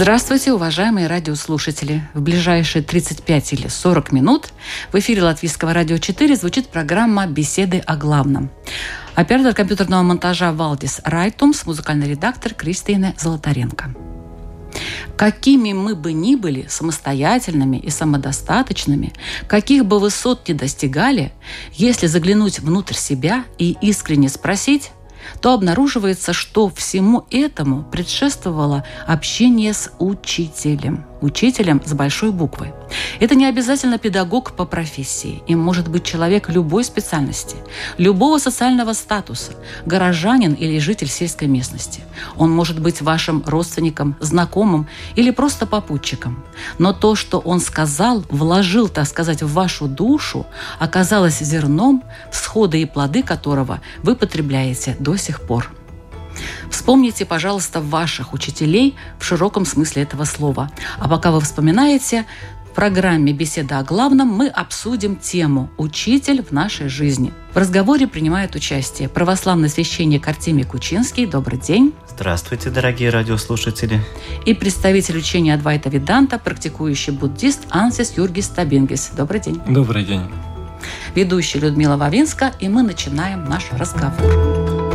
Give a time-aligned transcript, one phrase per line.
[0.00, 2.08] Здравствуйте, уважаемые радиослушатели!
[2.14, 4.52] В ближайшие 35 или 40 минут
[4.92, 8.48] в эфире Латвийского радио 4 звучит программа «Беседы о главном».
[9.16, 13.92] Оператор компьютерного монтажа Валдис Райтумс, музыкальный редактор Кристина Золотаренко.
[15.16, 19.12] Какими мы бы ни были самостоятельными и самодостаточными,
[19.48, 21.32] каких бы высот ни достигали,
[21.72, 24.92] если заглянуть внутрь себя и искренне спросить,
[25.40, 31.07] то обнаруживается, что всему этому предшествовало общение с учителем.
[31.20, 32.72] Учителем с большой буквы.
[33.18, 35.42] Это не обязательно педагог по профессии.
[35.48, 37.56] Им может быть человек любой специальности,
[37.96, 39.52] любого социального статуса,
[39.84, 42.02] горожанин или житель сельской местности.
[42.36, 46.44] Он может быть вашим родственником, знакомым или просто попутчиком.
[46.78, 50.46] Но то, что он сказал, вложил, так сказать, в вашу душу,
[50.78, 55.72] оказалось зерном, всходы и плоды которого вы потребляете до сих пор.
[56.70, 60.70] Вспомните, пожалуйста, ваших учителей в широком смысле этого слова.
[60.98, 62.24] А пока вы вспоминаете,
[62.70, 67.32] в программе «Беседа о главном» мы обсудим тему «Учитель в нашей жизни».
[67.52, 71.26] В разговоре принимает участие православный священник Артемий Кучинский.
[71.26, 71.92] Добрый день.
[72.08, 74.00] Здравствуйте, дорогие радиослушатели.
[74.46, 79.10] И представитель учения Адвайта Виданта, практикующий буддист Ансис Юргис Табингис.
[79.16, 79.60] Добрый день.
[79.66, 80.22] Добрый день.
[81.14, 84.87] Ведущая Людмила Вавинска, и мы начинаем наш разговор.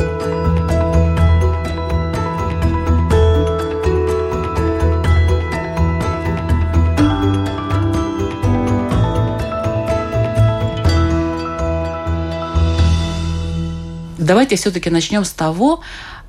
[14.23, 15.81] Давайте все-таки начнем с того,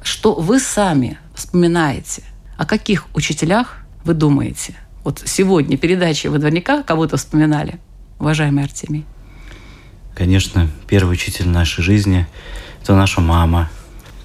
[0.03, 2.25] что вы сами вспоминаете.
[2.59, 4.75] О каких учителях вы думаете?
[5.05, 7.79] Вот сегодня передачи вы наверняка кого-то вспоминали,
[8.19, 9.05] уважаемый Артемий.
[10.15, 12.27] Конечно, первый учитель нашей жизни–
[12.83, 13.71] это наша мама,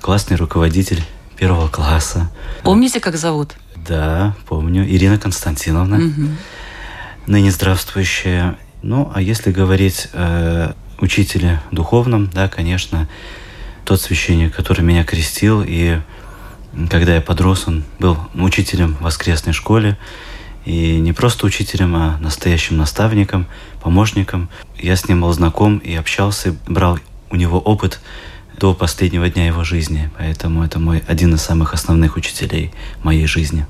[0.01, 1.03] классный руководитель
[1.37, 2.31] первого класса.
[2.63, 3.55] Помните, как зовут?
[3.87, 4.83] Да, помню.
[4.83, 6.27] Ирина Константиновна, угу.
[7.27, 8.57] ныне здравствующая.
[8.81, 13.07] Ну, а если говорить о учителе духовном, да, конечно,
[13.89, 15.99] тот священник, который меня крестил, и
[16.91, 19.97] когда я подрос, он был учителем в воскресной школе,
[20.63, 23.47] и не просто учителем, а настоящим наставником,
[23.81, 24.47] помощником.
[24.77, 26.99] Я с ним был знаком и общался, брал
[27.31, 27.99] у него опыт
[28.59, 30.11] до последнего дня его жизни.
[30.19, 32.71] Поэтому это мой один из самых основных учителей
[33.01, 33.65] моей жизни.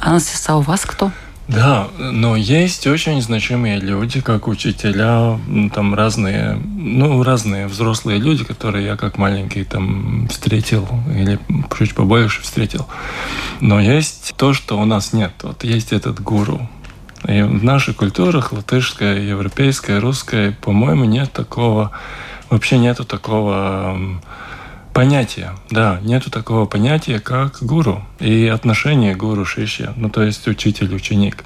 [0.00, 1.12] Анастасия, а у вас кто?
[1.48, 5.38] Да, но есть очень значимые люди, как учителя,
[5.72, 11.38] там разные, ну, разные взрослые люди, которые я как маленький там встретил или
[11.78, 12.88] чуть побольше встретил.
[13.60, 15.32] Но есть то, что у нас нет.
[15.42, 16.68] Вот есть этот гуру.
[17.28, 21.92] И в наших культурах, латышская, европейская, русская, по-моему, нет такого,
[22.50, 23.98] вообще нету такого
[24.96, 31.44] понятия, да, нету такого понятия, как гуру и отношение гуру-шишья, ну, то есть учитель-ученик.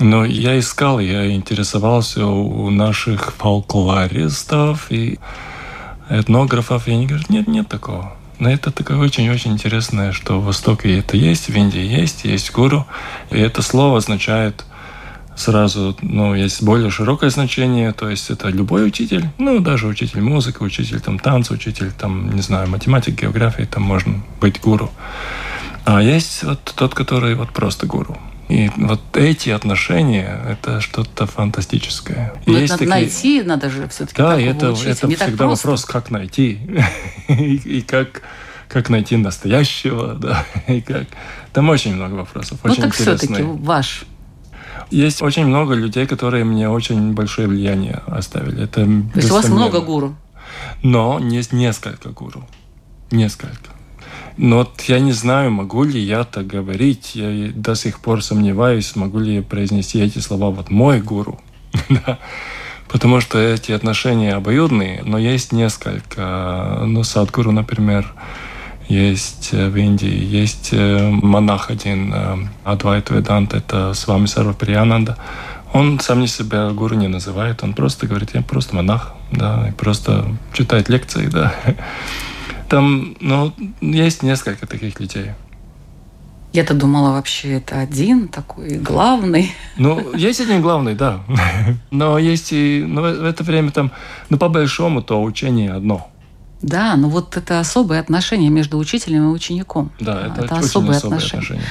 [0.00, 5.20] Но я искал, я интересовался у наших фолклористов и
[6.10, 8.12] этнографов, и они говорят, нет, нет такого.
[8.40, 12.88] Но это такое очень-очень интересное, что в Востоке это есть, в Индии есть, есть гуру.
[13.30, 14.64] И это слово означает
[15.36, 20.58] сразу, ну, есть более широкое значение, то есть это любой учитель, ну, даже учитель музыки,
[20.60, 24.90] учитель там танца, учитель там, не знаю, математики, географии, там можно быть гуру.
[25.84, 28.16] А есть вот тот, который вот просто гуру.
[28.48, 32.34] И вот эти отношения– это что-то фантастическое.
[32.46, 32.90] Но есть это такие...
[32.90, 34.20] найти надо же все-таки.
[34.20, 36.60] Да, это, это Не всегда вопрос, как найти.
[37.28, 38.22] и, и как,
[38.68, 41.06] как найти настоящего, да, и как...
[41.52, 44.04] Там очень много вопросов, ну, очень так все-таки ваш
[44.94, 48.62] есть очень много людей, которые мне очень большое влияние оставили.
[48.62, 50.14] Это То есть у вас много гуру?
[50.82, 52.44] Но есть несколько гуру.
[53.10, 53.70] Несколько.
[54.36, 57.12] Но вот я не знаю, могу ли я так говорить.
[57.14, 61.40] Я до сих пор сомневаюсь, могу ли я произнести эти слова «вот мой гуру».
[62.88, 66.82] Потому что эти отношения обоюдные, но есть несколько.
[66.84, 68.12] Ну, Садгуру, например,
[68.88, 74.52] есть э, в Индии, есть э, монах один, э, Адвайт Ведант, это с вами Сарва
[74.52, 75.16] Приянанда.
[75.72, 79.72] Он сам не себя гуру не называет, он просто говорит, я просто монах, да, и
[79.72, 81.54] просто читает лекции, да.
[82.68, 85.32] Там, ну, есть несколько таких людей.
[86.54, 89.52] Я-то думала, вообще это один такой главный.
[89.76, 91.24] Ну, есть один главный, да.
[91.90, 93.90] Но есть и но в это время там,
[94.30, 96.08] ну, по большому, то учение одно.
[96.64, 99.92] Да, но вот это особое отношение между учителем и учеником.
[100.00, 101.42] Да, это, это очень особое, особое отношение.
[101.42, 101.64] отношение.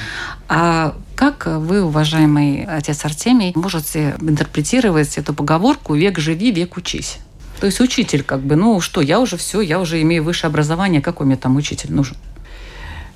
[0.48, 7.18] А как вы, уважаемый отец Артемий, можете интерпретировать эту поговорку «век живи, век учись»?
[7.58, 11.02] То есть учитель как бы, ну что, я уже все, я уже имею высшее образование,
[11.02, 12.16] какой мне там учитель нужен?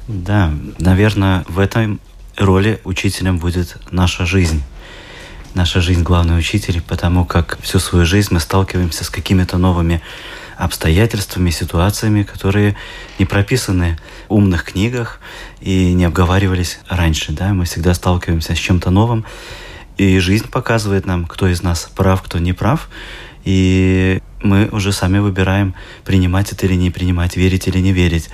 [0.08, 2.00] Да, наверное, в этой
[2.36, 4.64] роли учителем будет наша жизнь.
[5.54, 10.02] Наша жизнь главный учитель, потому как всю свою жизнь мы сталкиваемся с какими-то новыми
[10.58, 12.76] обстоятельствами, ситуациями, которые
[13.18, 13.96] не прописаны
[14.28, 15.20] в умных книгах
[15.60, 17.32] и не обговаривались раньше.
[17.32, 17.54] Да?
[17.54, 19.24] Мы всегда сталкиваемся с чем-то новым,
[19.96, 22.90] и жизнь показывает нам, кто из нас прав, кто не прав.
[23.44, 25.74] И мы уже сами выбираем,
[26.04, 28.28] принимать это или не принимать, верить или не верить.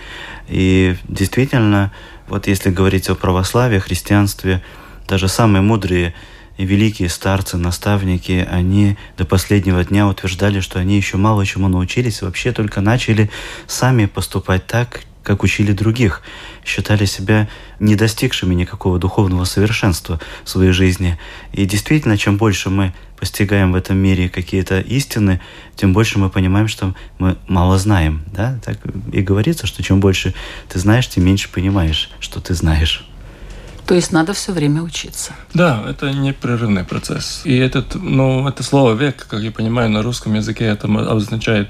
[0.49, 1.93] И действительно,
[2.27, 4.63] вот если говорить о православии, христианстве,
[5.07, 6.15] даже самые мудрые
[6.59, 12.53] великие старцы, наставники, они до последнего дня утверждали, что они еще мало чему научились, вообще
[12.53, 13.31] только начали
[13.67, 16.23] сами поступать так, как учили других,
[16.65, 17.49] считали себя
[17.81, 21.19] не достигшими никакого духовного совершенства в своей жизни.
[21.53, 25.41] И действительно, чем больше мы постигаем в этом мире какие-то истины,
[25.77, 28.23] тем больше мы понимаем, что мы мало знаем.
[28.27, 28.61] Да?
[28.63, 28.79] Так
[29.13, 30.35] и говорится, что чем больше
[30.69, 33.09] ты знаешь, тем меньше понимаешь, что ты знаешь.
[33.87, 35.33] То есть надо все время учиться.
[35.53, 37.43] Да, это непрерывный процесс.
[37.45, 41.69] И этот, ну, это слово «век», как я понимаю, на русском языке это означает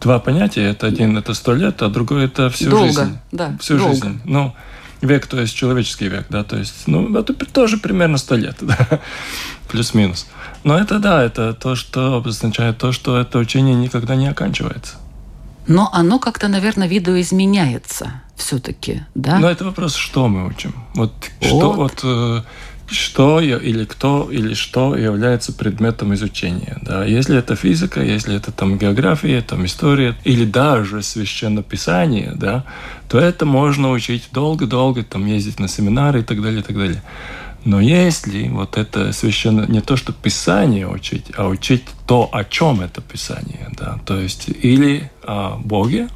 [0.00, 0.70] два понятия.
[0.70, 3.18] Это один– это сто лет, а другой– это всю долго, жизнь.
[3.32, 3.94] Да, всю долго.
[3.94, 4.20] жизнь.
[4.24, 4.54] Ну,
[5.00, 9.00] век, то есть человеческий век, да, то есть, ну, это тоже примерно сто лет, да,
[9.68, 10.28] плюс-минус.
[10.62, 14.96] Но это, да, это то, что обозначает то, что это учение никогда не оканчивается.
[15.66, 19.38] Но оно как-то, наверное, видоизменяется все-таки, да?
[19.38, 20.74] Но это вопрос, что мы учим.
[20.94, 21.46] Вот, вот.
[21.46, 22.42] что вот э,
[22.90, 26.78] что или кто или что является предметом изучения.
[26.82, 27.04] Да?
[27.04, 32.64] Если это физика, если это там география, там история или даже священнописание, да,
[33.08, 37.02] то это можно учить долго-долго, там ездить на семинары и так далее, и так далее.
[37.64, 42.80] Но если вот это священно не то, что Писание учить, а учить то, о чем
[42.80, 46.08] это Писание, да, то есть или о Боге,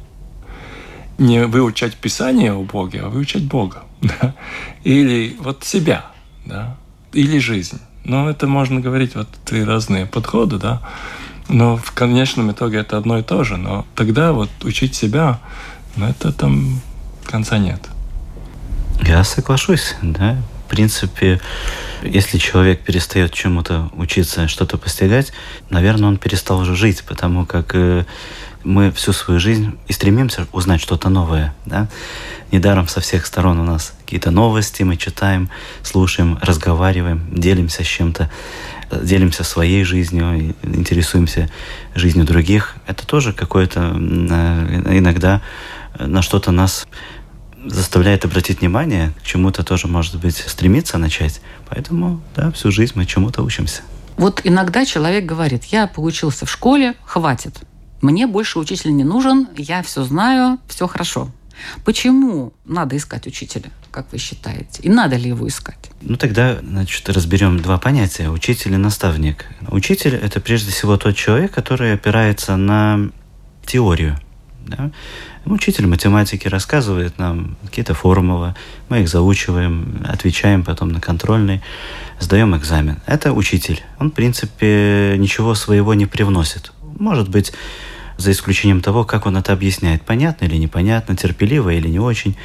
[1.23, 4.35] не выучать Писание о Боге, а выучать Бога, да,
[4.83, 6.05] или вот себя,
[6.45, 6.75] да,
[7.13, 7.79] или жизнь.
[8.03, 10.81] Но это можно говорить вот три разные подходы, да,
[11.49, 13.57] но в конечном итоге это одно и то же.
[13.57, 15.39] Но тогда вот учить себя,
[15.95, 16.81] ну это там
[17.25, 17.81] конца нет.
[19.01, 20.37] Я соглашусь, да
[20.73, 21.39] принципе,
[22.01, 25.31] если человек перестает чему-то учиться, что-то постигать,
[25.69, 28.05] наверное, он перестал уже жить, потому как э,
[28.63, 31.53] мы всю свою жизнь и стремимся узнать что-то новое.
[31.65, 31.87] Да?
[32.51, 35.49] Недаром со всех сторон у нас какие-то новости, мы читаем,
[35.81, 38.29] слушаем, разговариваем, делимся с чем-то,
[38.91, 41.49] э, делимся своей жизнью, интересуемся
[41.95, 42.75] жизнью других.
[42.87, 45.41] Это тоже какое-то э, иногда
[45.99, 46.87] на что-то нас
[47.65, 51.41] заставляет обратить внимание, к чему-то тоже, может быть, стремиться начать.
[51.69, 53.81] Поэтому, да, всю жизнь мы чему-то учимся.
[54.17, 57.55] Вот иногда человек говорит, я поучился в школе, хватит.
[58.03, 61.31] Мне больше учитель не нужен, я все знаю, все хорошо.
[61.85, 64.81] Почему надо искать учителя, как вы считаете?
[64.81, 65.89] И надо ли его искать?
[66.01, 68.29] Ну, тогда, значит, разберем два понятия.
[68.29, 69.45] Учитель и наставник.
[69.69, 73.09] Учитель– это прежде всего тот человек, который опирается на
[73.65, 74.19] теорию.
[74.67, 74.91] Да?
[75.45, 78.53] Учитель математики рассказывает нам какие-то формулы,
[78.89, 81.61] мы их заучиваем, отвечаем потом на контрольный,
[82.19, 82.99] сдаем экзамен.
[83.05, 83.81] Это учитель.
[83.97, 86.73] Он, в принципе, ничего своего не привносит.
[86.99, 87.53] Может быть,
[88.17, 90.03] за исключением того, как он это объясняет.
[90.03, 92.35] Понятно или непонятно, терпеливо или не очень.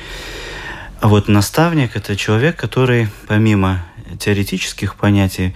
[1.01, 3.85] А вот наставник– это человек, который помимо
[4.19, 5.55] теоретических понятий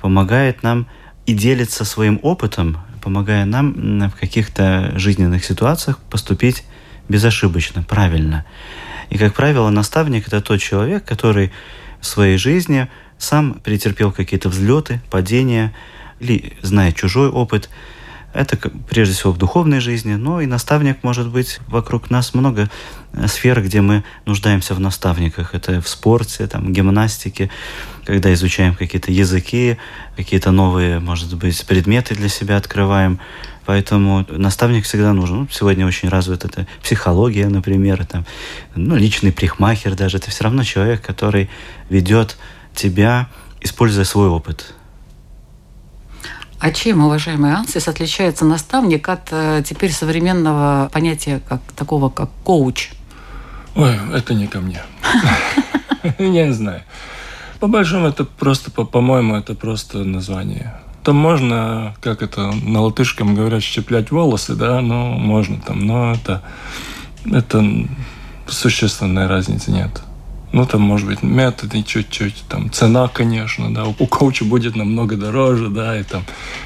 [0.00, 0.86] помогает нам
[1.26, 6.64] и делится своим опытом, помогая нам в каких-то жизненных ситуациях поступить
[7.08, 8.44] безошибочно, правильно.
[9.10, 11.52] И, как правило, наставник– это тот человек, который
[12.00, 15.74] в своей жизни сам претерпел какие-то взлеты, падения,
[16.20, 17.70] или знает чужой опыт.
[18.34, 18.56] Это
[18.90, 22.68] прежде всего в духовной жизни, но и наставник может быть вокруг нас много
[23.12, 25.54] э, сфер, где мы нуждаемся в наставниках.
[25.54, 27.48] Это в спорте, там, гимнастике,
[28.04, 29.78] когда изучаем какие-то языки,
[30.16, 33.20] какие-то новые, может быть, предметы для себя открываем.
[33.66, 35.36] Поэтому наставник всегда нужен.
[35.36, 38.26] Ну, сегодня очень развита эта психология, например, там,
[38.74, 40.16] ну, личный прихмахер даже.
[40.16, 41.48] Это все равно человек, который
[41.88, 42.36] ведет
[42.74, 43.28] тебя,
[43.60, 44.74] используя свой опыт.
[46.64, 52.92] А чем, уважаемый Ансис, отличается наставник от э, теперь современного понятия как такого, как коуч?
[53.74, 54.80] Ой, это не ко мне.
[56.18, 56.80] Не знаю.
[57.60, 60.80] По большому это просто, по-моему, это просто название.
[61.02, 66.40] Там можно, как это на латышском говорят, щеплять волосы, да, ну, можно там, но это,
[67.26, 67.62] это
[68.46, 70.00] существенной разницы нет.
[70.54, 75.68] Ну, там, может быть, методы чуть-чуть, там, цена, конечно, да, у коуча будет намного дороже,
[75.68, 76.22] да, и там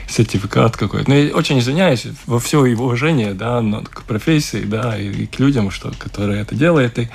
[0.07, 1.09] сертификат какой-то.
[1.09, 5.38] Но я очень извиняюсь, во все его уважение, да, к профессии, да, и, и к
[5.38, 7.09] людям, что, которые это делают, и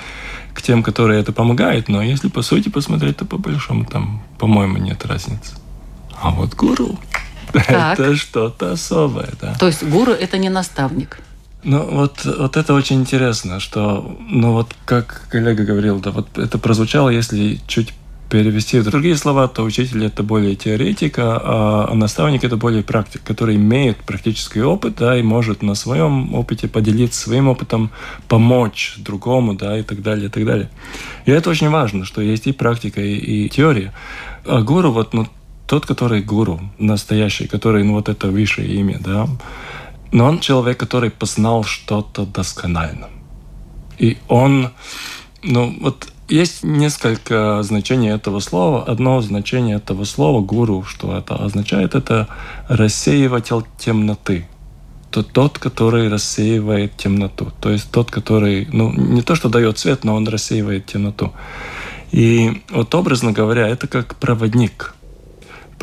[0.52, 4.78] к тем, которые это помогают, но если по сути посмотреть, то по большому там, по-моему,
[4.78, 5.54] нет разницы.
[6.20, 6.98] А вот гуру
[7.52, 7.70] так.
[7.70, 9.54] это что-то особое, да.
[9.60, 11.20] То есть гуру это не наставник.
[11.64, 16.58] Ну, вот, вот это очень интересно, что, ну, вот как коллега говорил, да, вот это
[16.58, 17.94] прозвучало, если чуть
[18.28, 23.56] перевести в другие слова, то учитель это более теоретика, а наставник это более практик, который
[23.56, 27.90] имеет практический опыт, да, и может на своем опыте поделиться своим опытом,
[28.28, 30.68] помочь другому, да, и так далее, и так далее.
[31.24, 33.94] И это очень важно, что есть и практика, и, и теория.
[34.44, 35.28] А гуру, вот, ну,
[35.66, 39.28] тот, который гуру, настоящий, который, ну, вот это высшее имя, да,
[40.14, 43.08] но он человек, который познал что-то досконально.
[43.98, 44.70] И он,
[45.42, 48.84] ну вот есть несколько значений этого слова.
[48.84, 52.28] Одно значение этого слова «гуру», что это означает, это
[52.68, 54.46] рассеиватель темноты.
[55.10, 57.48] То тот, который рассеивает темноту.
[57.60, 61.32] То есть тот, который, ну, не то, что дает свет, но он рассеивает темноту.
[62.12, 64.94] И вот образно говоря, это как проводник–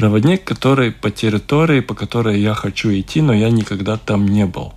[0.02, 4.74] проводник, который по территории, по которой я хочу идти, но я никогда там не был.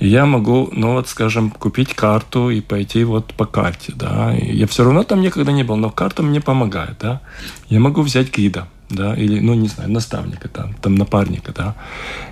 [0.00, 4.36] И я могу, ну вот, скажем, купить карту и пойти вот по карте, да.
[4.36, 7.20] И я все равно там никогда не был, но карта мне помогает, да.
[7.68, 11.76] Я могу взять гида, да, или, ну, не знаю, наставника, там, там напарника, да.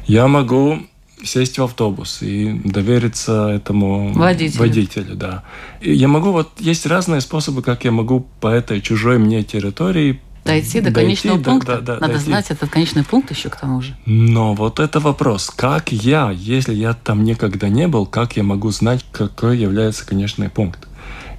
[0.09, 0.81] Я могу
[1.25, 5.43] сесть в автобус и довериться этому водителю, водителю да.
[5.81, 10.21] И я могу, вот есть разные способы, как я могу по этой чужой мне территории
[10.47, 11.77] Дойти до дойти, конечного пункта.
[11.77, 12.25] Да, да, Надо дойти.
[12.25, 13.97] знать этот конечный пункт еще к тому же.
[14.07, 15.51] Но вот это вопрос.
[15.55, 20.49] Как я, если я там никогда не был, как я могу знать, какой является конечный
[20.49, 20.87] пункт?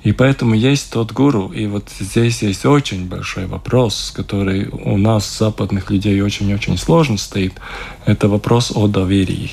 [0.03, 5.37] И поэтому есть тот гуру, и вот здесь есть очень большой вопрос, который у нас,
[5.37, 7.53] западных людей, очень-очень сложно стоит.
[8.05, 9.51] Это вопрос о доверии.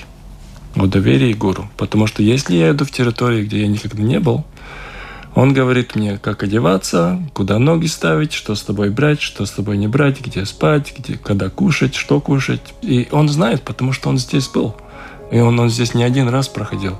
[0.76, 1.68] О доверии гуру.
[1.76, 4.44] Потому что если я иду в территории, где я никогда не был,
[5.34, 9.76] он говорит мне, как одеваться, куда ноги ставить, что с тобой брать, что с тобой
[9.76, 12.60] не брать, где спать, где, когда кушать, что кушать.
[12.82, 14.76] И он знает, потому что он здесь был.
[15.32, 16.96] И он, он здесь не один раз проходил.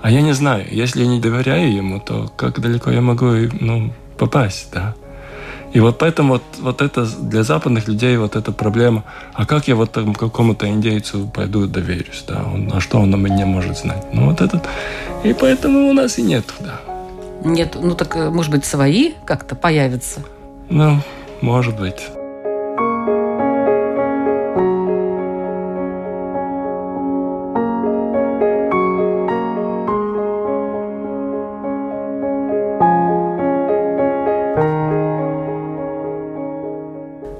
[0.00, 3.92] А я не знаю, если я не доверяю ему, то как далеко я могу ну,
[4.16, 4.94] попасть, да?
[5.72, 9.04] И вот поэтому вот, вот это для западных людей вот эта проблема.
[9.32, 12.44] А как я вот там какому-то индейцу пойду доверюсь, да?
[12.44, 14.04] Он, а что он о мне может знать?
[14.12, 14.62] Ну вот этот.
[15.24, 16.91] И поэтому у нас и нет, да.
[17.44, 20.20] Нет, ну так, э, может быть, свои как-то появятся?
[20.68, 20.98] Ну,
[21.40, 22.06] может быть.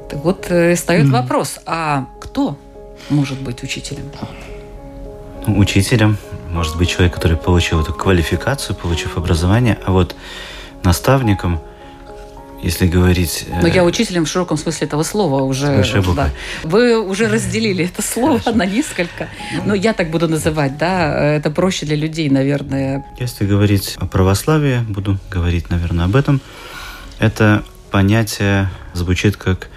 [0.09, 1.13] Так вот, э, встает mm.
[1.13, 2.57] вопрос, а кто
[3.09, 4.11] может быть учителем?
[5.47, 6.19] Учителем
[6.53, 10.15] может быть человек, который получил эту квалификацию, получив образование, а вот
[10.85, 11.61] наставником,
[12.63, 13.47] если говорить...
[13.61, 15.85] Но я э, учителем в широком смысле этого слова уже...
[16.15, 16.31] Да.
[16.63, 18.57] Вы уже разделили это слово Хорошо.
[18.57, 19.29] на несколько.
[19.65, 23.05] Но я так буду называть, да, это проще для людей, наверное.
[23.19, 26.41] Если говорить о православии, буду говорить, наверное, об этом.
[27.19, 29.69] Это понятие звучит как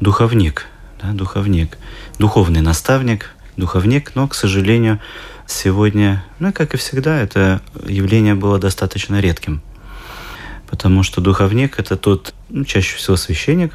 [0.00, 0.66] духовник,
[1.00, 1.78] да, духовник,
[2.18, 4.98] духовный наставник, духовник, но, к сожалению,
[5.52, 9.62] сегодня, ну, как и всегда, это явление было достаточно редким.
[10.68, 13.72] Потому что духовник– это тот, ну, чаще всего священник,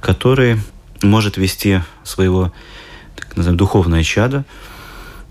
[0.00, 0.58] который
[1.02, 2.52] может вести своего,
[3.16, 4.44] так называемого, духовное чадо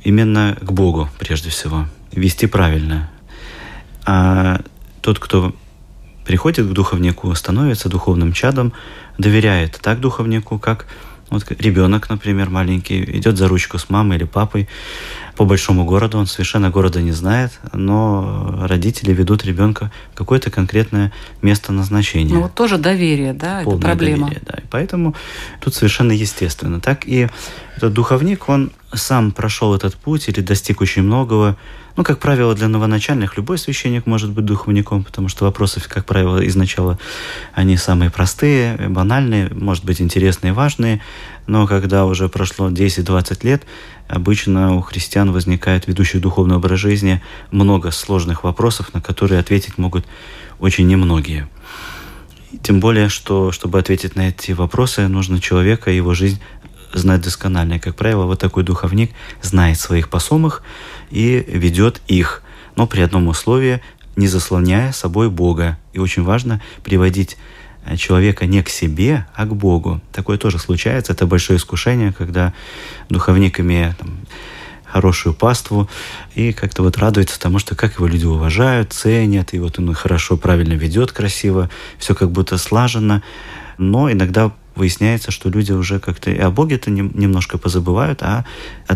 [0.04, 1.88] именно к Богу, прежде всего.
[2.12, 3.10] Вести правильно.
[4.06, 4.62] А
[5.02, 5.56] тот, кто
[6.26, 8.74] приходит к духовнику, становится духовным чадом,
[9.18, 10.88] доверяет так духовнику, как
[11.30, 14.68] вот ребенок, например, маленький, идет за ручку с мамой или папой
[15.36, 21.12] по большому городу, он совершенно города не знает, но родители ведут ребенка в какое-то конкретное
[21.42, 22.34] место назначения.
[22.34, 24.28] Ну вот тоже доверие, да, Полное это проблема.
[24.28, 24.58] Доверие, да.
[24.60, 25.16] И поэтому
[25.60, 26.80] тут совершенно естественно.
[26.80, 27.30] Так и
[27.78, 31.58] этот духовник, он сам прошел этот путь или достиг очень многого,
[31.96, 36.46] ну, как правило, для новоначальных любой священник может быть духовником, потому что вопросы, как правило,
[36.48, 36.98] изначала
[37.54, 41.02] они самые простые, банальные, может быть, интересные, важные,
[41.48, 43.64] но когда уже прошло 10-20 лет,
[44.08, 47.22] обычно у христиан возникает ведущих духовный образ жизни
[47.52, 50.06] много сложных вопросов, на которые ответить могут
[50.60, 51.48] очень немногие.
[52.64, 56.40] Тем более, что чтобы ответить на эти вопросы, нужно человека и его жизнь
[56.94, 57.80] знать досконально.
[57.80, 60.64] Как правило, вот такой духовник знает своих посомых
[61.10, 62.44] и ведет их,
[62.76, 63.82] но при одном условии,
[64.16, 65.78] не заслоняя собой Бога.
[65.94, 67.38] И очень важно приводить
[67.98, 70.02] человека не к себе, а к Богу.
[70.12, 71.14] Такое тоже случается.
[71.14, 72.54] Это большое искушение, когда
[73.10, 74.18] духовник, имея там,
[74.92, 75.90] хорошую паству
[76.36, 80.38] и как-то вот радуется тому, что как его люди уважают, ценят, и вот он хорошо,
[80.38, 83.22] правильно ведет, красиво, все как будто слажено.
[83.78, 88.46] Но иногда выясняется, что люди уже как-то и о Боге-то немножко позабывают, а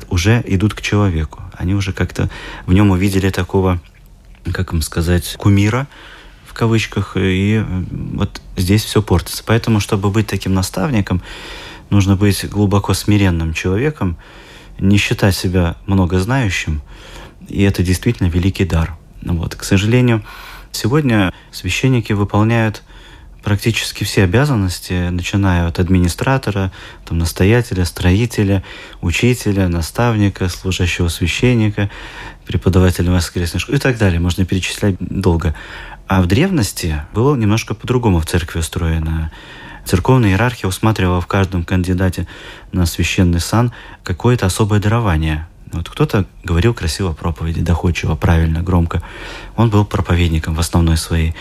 [0.09, 1.41] уже идут к человеку.
[1.53, 2.29] Они уже как-то
[2.65, 3.79] в нем увидели такого,
[4.53, 5.87] как им сказать, кумира,
[6.55, 7.63] кавычках, и
[8.13, 9.43] вот здесь все портится.
[9.45, 11.21] Поэтому, чтобы быть таким наставником,
[11.89, 14.17] нужно быть глубоко смиренным человеком,
[14.79, 16.81] не считать себя многознающим,
[17.47, 18.97] и это действительно великий дар.
[19.21, 19.55] Вот.
[19.55, 20.23] К сожалению,
[20.71, 22.83] сегодня священники выполняют
[23.45, 26.71] практически все обязанности, начиная от администратора,
[27.05, 28.63] там, настоятеля, строителя,
[29.01, 31.91] учителя, наставника, служащего священника,
[32.47, 34.19] преподавателя воскресной школы и так далее.
[34.19, 35.53] Можно перечислять долго.
[36.07, 39.31] А в древности было немножко по-другому в церкви устроено.
[39.85, 42.27] Церковная иерархия усматривала в каждом кандидате
[42.71, 43.71] на священный сан
[44.03, 45.47] какое-то особое дарование.
[45.71, 49.01] Вот кто-то говорил красиво проповеди, доходчиво, правильно, громко.
[49.55, 51.35] Он был проповедником в основной своей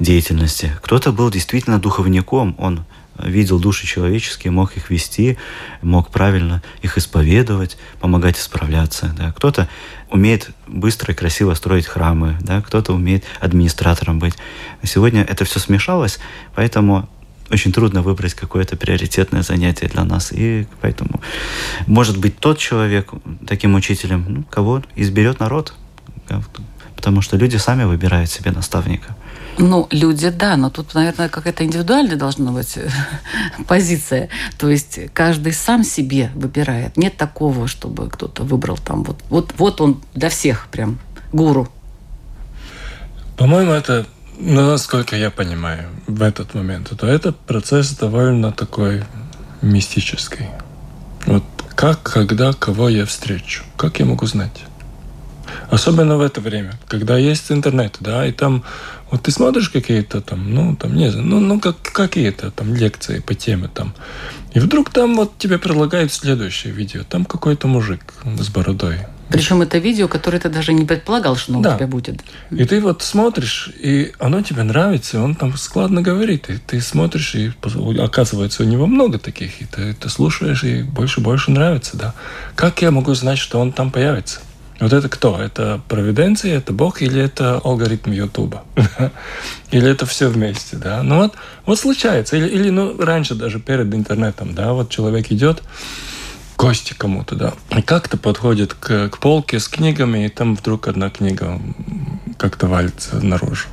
[0.00, 0.76] деятельности.
[0.82, 2.84] Кто-то был действительно духовником, он
[3.16, 5.38] видел души человеческие, мог их вести,
[5.82, 9.14] мог правильно их исповедовать, помогать исправляться.
[9.16, 9.32] Да.
[9.32, 9.68] Кто-то
[10.10, 12.60] умеет быстро и красиво строить храмы, да.
[12.62, 14.34] кто-то умеет администратором быть.
[14.82, 16.18] Сегодня это все смешалось,
[16.54, 17.08] поэтому
[17.50, 20.32] очень трудно выбрать какое-то приоритетное занятие для нас.
[20.32, 21.20] И поэтому
[21.86, 23.10] может быть тот человек
[23.46, 25.74] таким учителем, ну, кого изберет народ.
[26.94, 29.16] Потому что люди сами выбирают себе наставника.
[29.62, 32.78] Ну, люди, да, но тут, наверное, какая-то индивидуальная должна быть
[33.68, 34.30] позиция.
[34.58, 36.96] То есть каждый сам себе выбирает.
[36.96, 40.98] Нет такого, чтобы кто-то выбрал там вот, вот, вот он для всех прям
[41.32, 41.68] гуру.
[43.36, 44.06] По-моему, это
[44.38, 49.04] ну, насколько я понимаю, в этот момент, то этот процесс довольно такой
[49.60, 50.46] мистический.
[51.26, 51.44] Вот
[51.74, 54.64] как, когда, кого я встречу, как я могу знать?
[55.68, 58.64] Особенно в это время, когда есть интернет, да, и там
[59.10, 63.20] вот ты смотришь какие-то там, ну, там, не знаю, ну, ну как, какие-то там лекции
[63.20, 63.94] по теме там,
[64.52, 68.98] и вдруг там вот тебе предлагают следующее видео, там какой-то мужик с бородой,
[69.30, 71.74] причем это видео, которое ты даже не предполагал, что оно да.
[71.74, 72.20] у тебя будет.
[72.50, 76.50] И ты вот смотришь, и оно тебе нравится, он там складно говорит.
[76.50, 77.52] И ты смотришь, и
[78.00, 79.62] оказывается, у него много таких.
[79.62, 82.14] И ты, ты слушаешь, и больше-больше нравится, да.
[82.56, 84.40] Как я могу знать, что он там появится?
[84.80, 85.38] Вот это кто?
[85.38, 88.64] Это провиденция, это Бог или это алгоритм Ютуба?
[89.70, 91.02] или это все вместе, да?
[91.02, 91.34] Ну вот,
[91.66, 92.36] вот случается.
[92.36, 95.62] Или, или ну, раньше даже перед интернетом, да, вот человек идет,
[96.56, 97.52] гости кому-то, да.
[97.76, 101.60] И как-то подходит к, к полке с книгами, и там вдруг одна книга
[102.38, 103.68] как-то валится наружу.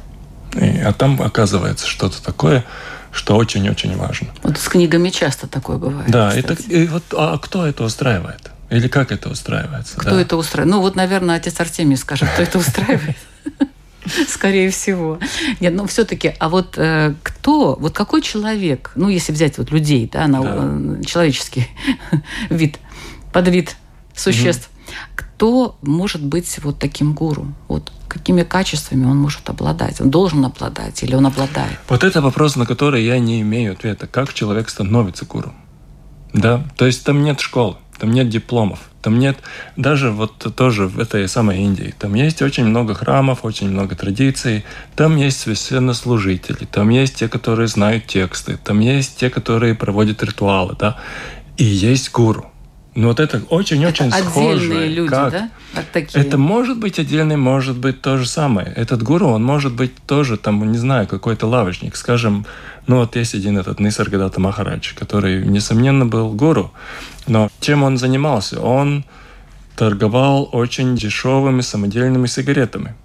[0.55, 2.65] И, а там оказывается что-то такое,
[3.11, 4.27] что очень-очень важно.
[4.43, 6.11] Вот с книгами часто такое бывает.
[6.11, 8.51] Да, и, так, и вот, а кто это устраивает?
[8.69, 9.97] Или как это устраивается?
[9.97, 10.21] Кто да?
[10.21, 10.75] это устраивает?
[10.75, 13.17] Ну вот, наверное, отец Артемий скажет, кто это устраивает.
[14.27, 15.19] Скорее всего.
[15.59, 20.09] Нет, ну все-таки, а вот э, кто, вот какой человек, ну если взять вот людей,
[20.11, 20.55] да, на да.
[20.55, 21.67] Э, человеческий
[22.49, 22.79] вид,
[23.33, 23.75] подвид
[24.15, 24.95] существ, угу.
[25.15, 27.53] кто может быть вот таким гуру?
[27.67, 30.01] Вот какими качествами он может обладать?
[30.01, 31.77] Он должен обладать или он обладает?
[31.89, 34.07] Вот это вопрос, на который я не имею ответа.
[34.07, 35.53] Как человек становится гуру?
[36.33, 39.37] Да, то есть там нет школы, там нет дипломов, там нет,
[39.75, 44.65] даже вот тоже в этой самой Индии, там есть очень много храмов, очень много традиций,
[44.95, 50.75] там есть священнослужители, там есть те, которые знают тексты, там есть те, которые проводят ритуалы,
[50.79, 50.97] да,
[51.57, 52.51] и есть гуру.
[52.97, 54.55] Ну вот это очень-очень схоже.
[54.55, 55.31] Отдельные люди, как?
[55.31, 55.49] да?
[55.75, 56.19] Вот такие.
[56.19, 58.73] Это может быть отдельный, может быть то же самое.
[58.75, 61.95] Этот гуру, он может быть тоже, там, не знаю, какой-то лавочник.
[61.95, 62.47] Скажем,
[62.87, 66.71] ну вот есть один этот Нисаргадата Махарадж, который, несомненно, был гуру.
[67.27, 68.59] Но чем он занимался?
[68.59, 69.05] Он
[69.75, 72.95] торговал очень дешевыми самодельными сигаретами.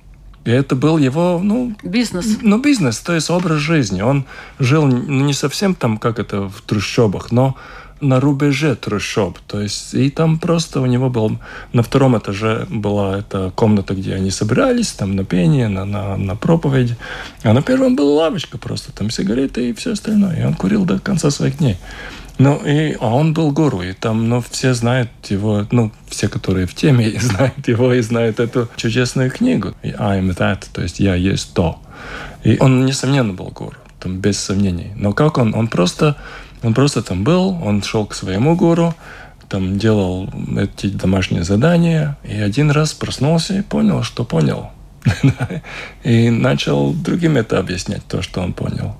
[0.47, 1.77] И это был его, ну...
[1.83, 2.39] Бизнес.
[2.41, 4.01] Ну, бизнес, то есть образ жизни.
[4.01, 4.25] Он
[4.59, 7.57] жил ну, не совсем там, как это в трущобах, но
[8.03, 9.39] на рубеже трущоб.
[9.47, 11.39] То есть, и там просто у него был...
[11.73, 16.37] На втором этаже была эта комната, где они собирались, там на пение, на, на, на
[16.37, 16.95] проповедь.
[17.43, 20.41] А на первом была лавочка просто, там сигареты и все остальное.
[20.41, 21.79] И он курил до конца своих дней.
[22.39, 26.67] Ну, и, а он был гуру, и там, ну, все знают его, ну, все, которые
[26.67, 29.75] в теме, знают его и знают эту чудесную книгу.
[29.83, 31.79] I am that, то есть я есть то.
[32.43, 33.77] И он, несомненно, был гуру.
[34.01, 34.93] там без сомнений.
[34.97, 35.55] Но как он?
[35.55, 36.17] Он просто,
[36.63, 38.95] он просто там был, он шел к своему гуру,
[39.49, 44.71] там делал эти домашние задания, и один раз проснулся и понял, что понял.
[46.05, 48.97] И начал другим это объяснять, то, что он понял.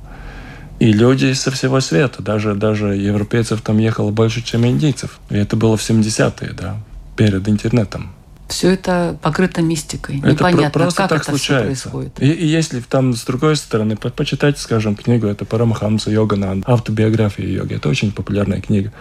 [0.81, 5.21] И люди со всего света, даже, даже европейцев там ехало больше, чем индийцев.
[5.31, 6.77] И это было в 70-е, да,
[7.17, 8.13] перед интернетом.
[8.53, 10.19] Все это покрыто мистикой.
[10.19, 11.89] Это Непонятно, просто как так это случается.
[11.89, 12.23] происходит.
[12.23, 17.47] И, и если там с другой стороны по почитать, скажем, книгу, это Парамахамса Йогана, автобиография
[17.47, 18.93] йоги, это очень популярная книга.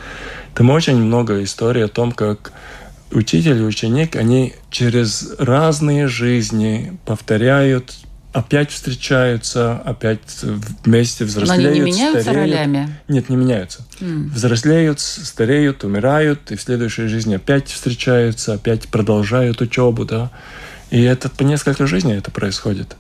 [0.56, 2.54] Там очень много историй о том, как
[3.12, 7.94] учитель и ученик, они через разные жизни повторяют
[8.34, 10.44] опять встречаются, опять
[10.86, 12.52] вместе взрослеют, Но они не меняются стареют.
[12.52, 13.00] ролями?
[13.08, 13.86] Нет, не меняются.
[14.00, 14.30] Mm.
[14.30, 20.32] Взрослеют, стареют, умирают, и в следующей жизни опять встречаются, опять продолжают учебу, да.
[20.90, 22.96] И это по несколько жизней это происходит.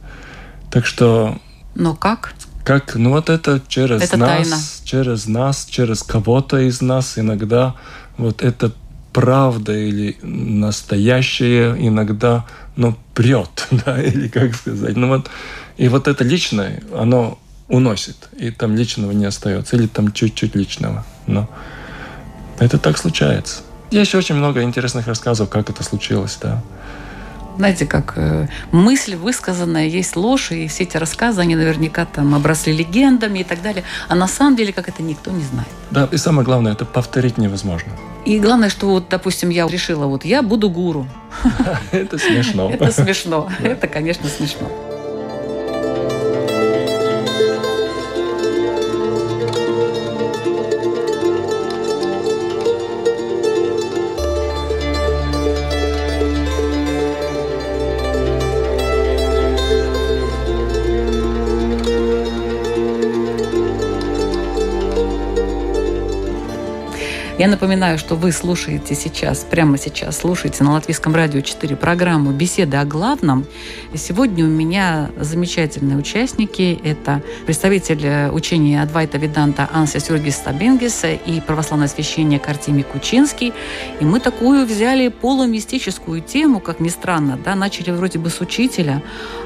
[0.69, 1.39] Так что...
[1.75, 2.33] Но как?
[2.63, 2.95] Как?
[2.95, 4.57] Ну вот это через это нас, тайна.
[4.83, 7.75] через нас, через кого-то из нас иногда
[8.17, 8.71] вот это
[9.13, 12.45] правда или настоящее иногда,
[12.75, 14.95] ну, прет, да, или как сказать.
[14.95, 15.29] Ну вот,
[15.77, 21.05] и вот это личное, оно уносит, и там личного не остается, или там чуть-чуть личного.
[21.27, 21.49] Но
[22.59, 23.61] это так случается.
[23.91, 26.61] Есть очень много интересных рассказов, как это случилось, да
[27.57, 32.73] знаете, как э, мысль высказанная, есть ложь, и все эти рассказы, они наверняка там обросли
[32.73, 33.83] легендами и так далее.
[34.07, 35.69] А на самом деле, как это никто не знает.
[35.91, 37.91] Да, и самое главное, это повторить невозможно.
[38.25, 41.07] И главное, что вот, допустим, я решила, вот я буду гуру.
[41.91, 42.69] Это смешно.
[42.69, 43.49] Это смешно.
[43.63, 44.69] Это, конечно, смешно.
[67.41, 72.77] Я напоминаю, что вы слушаете сейчас, прямо сейчас слушаете на Латвийском радио 4 программу «Беседы
[72.77, 73.47] о главном».
[73.93, 76.79] И сегодня у меня замечательные участники.
[76.83, 83.53] Это представитель учения Адвайта Виданта Ансис Юргис Стабингис и православный священник Артемий Кучинский.
[83.99, 89.01] И мы такую взяли полумистическую тему, как ни странно, да, начали вроде бы с учителя,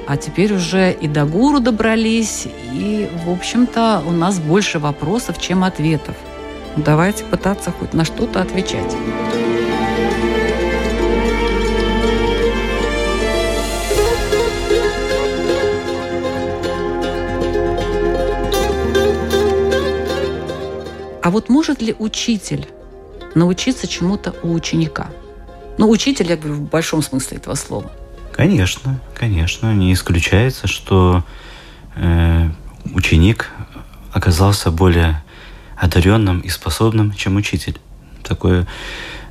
[0.05, 5.63] а теперь уже и до гуру добрались, и, в общем-то, у нас больше вопросов, чем
[5.63, 6.17] ответов.
[6.77, 8.95] Давайте пытаться хоть на что-то отвечать.
[21.23, 22.67] А вот может ли учитель
[23.33, 25.07] научиться чему-то у ученика?
[25.77, 27.91] Ну, учитель, я говорю, в большом смысле этого слова.
[28.31, 29.73] Конечно, конечно.
[29.73, 31.23] Не исключается, что
[31.95, 32.49] э,
[32.93, 33.49] ученик
[34.11, 35.23] оказался более
[35.75, 37.77] одаренным и способным, чем учитель.
[38.23, 38.67] Такое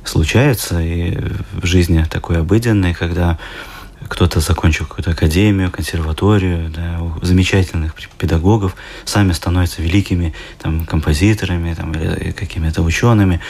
[0.03, 1.17] случается и
[1.53, 3.37] в жизни такой обыденной, когда
[4.07, 12.31] кто-то закончил какую-то академию, консерваторию, да, замечательных педагогов, сами становятся великими там, композиторами там, или
[12.31, 13.41] какими-то учеными.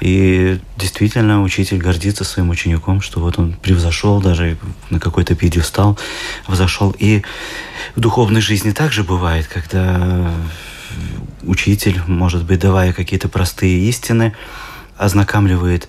[0.00, 4.56] И действительно учитель гордится своим учеником, что вот он превзошел даже
[4.88, 5.98] на какой-то пьедестал,
[6.46, 6.94] взошел.
[6.98, 7.22] И
[7.94, 10.32] в духовной жизни также бывает, когда
[11.42, 14.34] учитель, может быть, давая какие-то простые истины,
[14.96, 15.88] ознакомливает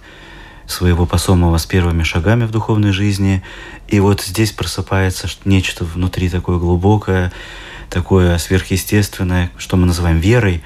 [0.67, 3.43] своего посомого с первыми шагами в духовной жизни.
[3.87, 7.31] И вот здесь просыпается нечто внутри такое глубокое,
[7.89, 10.63] такое сверхъестественное, что мы называем верой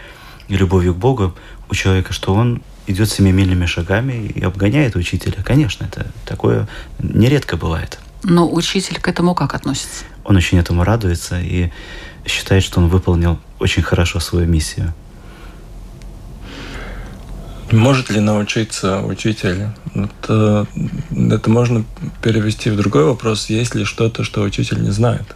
[0.47, 1.35] и любовью к Богу
[1.69, 5.41] у человека, что он идет семимильными шагами и обгоняет учителя.
[5.43, 6.67] Конечно, это такое
[6.99, 7.99] нередко бывает.
[8.21, 10.03] Но учитель к этому как относится?
[10.23, 11.71] Он очень этому радуется и
[12.25, 14.93] считает, что он выполнил очень хорошо свою миссию.
[17.71, 19.67] Может ли научиться учитель?
[19.95, 20.67] Это,
[21.11, 21.83] это можно
[22.21, 23.49] перевести в другой вопрос.
[23.49, 25.35] Есть ли что-то, что учитель не знает?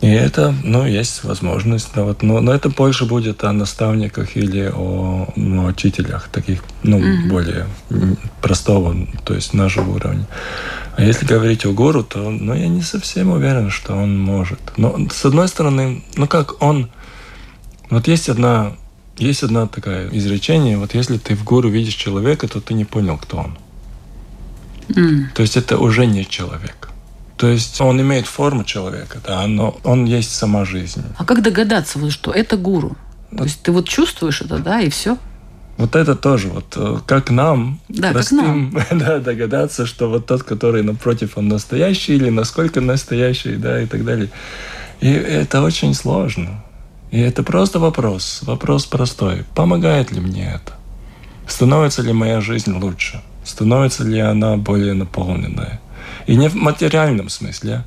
[0.00, 1.90] И это, ну, есть возможность.
[1.94, 6.98] Да, вот, но, но это больше будет о наставниках или о ну, учителях, таких, ну,
[6.98, 7.28] mm-hmm.
[7.28, 7.66] более
[8.40, 10.26] простого, то есть нашего уровня.
[10.96, 14.60] А если говорить о гуру, то, ну, я не совсем уверен, что он может.
[14.76, 16.90] Но, с одной стороны, ну, как он...
[17.88, 18.72] Вот есть одна,
[19.16, 23.18] есть одна такая изречение, вот если ты в гуру видишь человека, то ты не понял,
[23.18, 23.58] кто он.
[24.88, 25.32] Mm.
[25.34, 26.88] То есть это уже не человек.
[27.36, 31.02] То есть он имеет форму человека, да, но он есть сама жизнь.
[31.18, 32.96] А как догадаться, что это гуру?
[33.36, 35.18] То есть ты вот чувствуешь это, да, и все?
[35.78, 38.98] Вот это тоже, вот э, как нам, да, простым, как нам.
[39.00, 44.04] да, догадаться, что вот тот, который напротив, он настоящий или насколько настоящий, да, и так
[44.04, 44.28] далее.
[45.00, 46.62] И это очень сложно.
[47.10, 49.44] И это просто вопрос, вопрос простой.
[49.54, 50.74] Помогает ли мне это?
[51.46, 53.20] Становится ли моя жизнь лучше?
[53.44, 55.80] Становится ли она более наполненная?
[56.26, 57.84] И не в материальном смысле,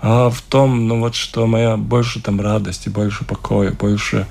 [0.00, 4.26] а в том, ну вот что моя больше там радости, больше покоя, больше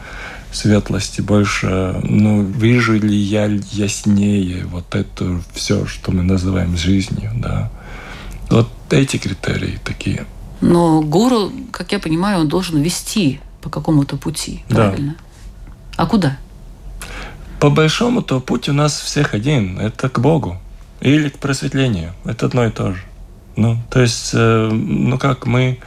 [0.57, 7.71] светлости, больше, ну, вижу ли я яснее вот это все, что мы называем жизнью, да.
[8.49, 10.25] Вот эти критерии такие.
[10.61, 15.15] Но гуру, как я понимаю, он должен вести по какому-то пути, правильно?
[15.17, 16.03] Да.
[16.03, 16.37] А куда?
[17.59, 19.79] По большому-то путь у нас всех один.
[19.79, 20.57] Это к Богу
[21.01, 22.13] или к просветлению.
[22.23, 23.01] Это одно и то же.
[23.55, 25.79] Ну, то есть, э, ну как мы...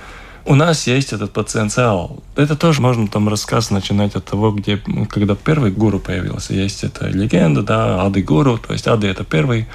[0.50, 2.24] У нас есть этот потенциал.
[2.34, 6.54] Это тоже можно там рассказ начинать от того, где, когда первый гуру появился.
[6.54, 8.58] Есть эта легенда, да, Ады Гуру.
[8.58, 9.68] То есть Ады это первый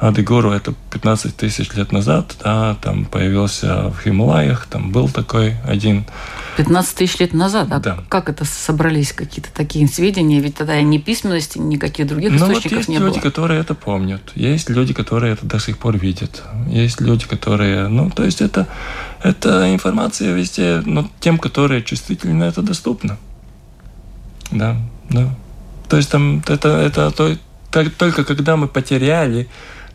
[0.00, 6.04] Адыгору это 15 тысяч лет назад, да, там появился в Хималаях, там был такой один.
[6.56, 7.68] 15 тысяч лет назад?
[7.72, 7.98] А да.
[8.08, 10.40] как это собрались какие-то такие сведения?
[10.40, 13.22] Ведь тогда ни письменности, никаких других ну, источников вот есть не люди, было.
[13.22, 14.22] которые это помнят.
[14.36, 16.42] Есть люди, которые это до сих пор видят.
[16.68, 17.88] Есть люди, которые...
[17.88, 18.68] Ну, то есть это,
[19.22, 23.18] это информация везде, но тем, которые чувствительно это доступно.
[24.52, 24.76] Да,
[25.10, 25.28] да.
[25.88, 27.36] То есть там это, это то,
[27.98, 29.48] только когда мы потеряли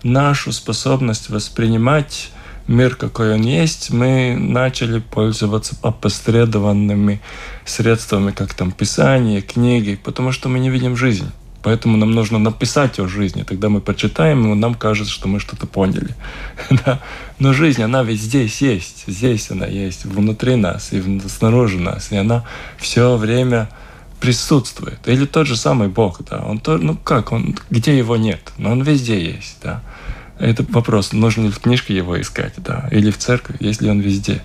[0.03, 2.31] нашу способность воспринимать
[2.67, 7.21] мир, какой он есть, мы начали пользоваться опосредованными
[7.65, 11.29] средствами, как там писание, книги, потому что мы не видим жизнь.
[11.61, 13.43] Поэтому нам нужно написать о жизни.
[13.43, 16.13] Тогда мы почитаем, и нам кажется, что мы что-то поняли.
[17.39, 19.05] Но жизнь, она ведь здесь есть.
[19.07, 22.11] Здесь она есть, внутри нас и снаружи нас.
[22.11, 22.43] И она
[22.77, 23.69] все время
[24.19, 24.99] присутствует.
[25.05, 26.43] Или тот же самый Бог, да.
[26.45, 28.51] Он то, ну как, он, где его нет?
[28.57, 29.81] Но он везде есть, да.
[30.39, 34.41] Это вопрос, нужно ли в книжке его искать, да, или в церкви, если он везде.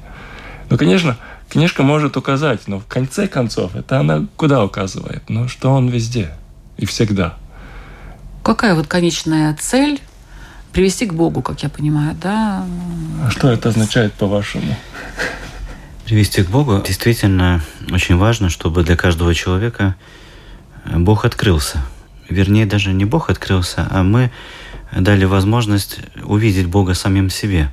[0.70, 1.16] Ну, конечно,
[1.48, 5.22] книжка может указать, но в конце концов, это она куда указывает?
[5.29, 6.31] Ну, что он везде
[6.77, 7.37] и всегда.
[8.42, 10.01] Какая вот конечная цель
[10.72, 12.64] привести к Богу, как я понимаю, да?
[13.24, 14.77] А что это означает по-вашему?
[16.05, 19.96] Привести к Богу действительно очень важно, чтобы для каждого человека
[20.85, 21.83] Бог открылся.
[22.29, 24.31] Вернее, даже не Бог открылся, а мы
[24.92, 27.70] дали возможность увидеть Бога самим себе.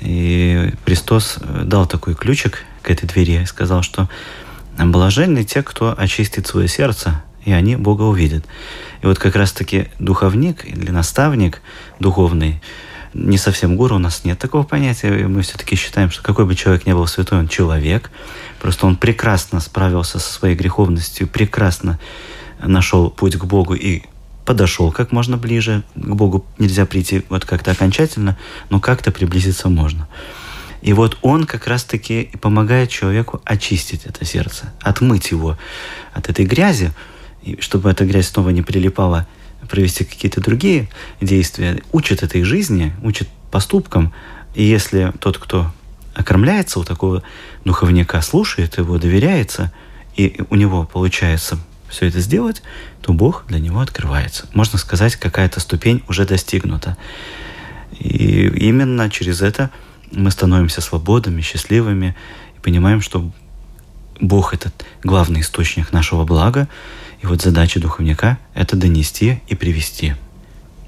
[0.00, 4.08] И Христос дал такой ключик к этой двери и сказал, что
[4.76, 8.44] блаженны те, кто очистит свое сердце, и они Бога увидят.
[9.02, 11.60] И вот как раз-таки духовник или наставник
[12.00, 12.60] духовный,
[13.12, 16.84] не совсем гуру, у нас нет такого понятия, мы все-таки считаем, что какой бы человек
[16.84, 18.10] ни был святой, он человек,
[18.60, 22.00] просто он прекрасно справился со своей греховностью, прекрасно
[22.60, 24.02] нашел путь к Богу и
[24.44, 25.82] подошел как можно ближе.
[25.94, 28.36] К Богу нельзя прийти вот как-то окончательно,
[28.70, 30.08] но как-то приблизиться можно.
[30.82, 35.56] И вот он как раз-таки помогает человеку очистить это сердце, отмыть его
[36.12, 36.92] от этой грязи,
[37.42, 39.26] и чтобы эта грязь снова не прилипала,
[39.70, 40.88] провести какие-то другие
[41.22, 44.12] действия, учит этой жизни, учит поступкам.
[44.54, 45.72] И если тот, кто
[46.14, 47.22] окормляется у такого
[47.64, 49.72] духовника, слушает его, доверяется,
[50.16, 52.62] и у него получается все это сделать,
[53.02, 54.46] то Бог для него открывается.
[54.54, 56.96] Можно сказать, какая-то ступень уже достигнута.
[57.98, 59.70] И именно через это
[60.10, 62.16] мы становимся свободными, счастливыми
[62.56, 63.30] и понимаем, что
[64.20, 66.68] Бог– это главный источник нашего блага.
[67.20, 70.14] И вот задача духовника– это донести и привести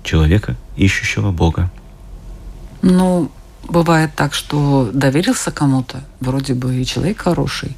[0.04, 1.70] человека, ищущего Бога.
[2.82, 3.30] Ну,
[3.68, 7.76] бывает так, что доверился кому-то, вроде бы и человек хороший,